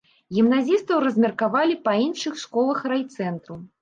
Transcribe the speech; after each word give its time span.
Гімназістаў 0.35 1.03
размеркавалі 1.07 1.75
па 1.89 1.93
іншых 2.07 2.33
школах 2.45 2.79
райцэнтру. 2.93 3.61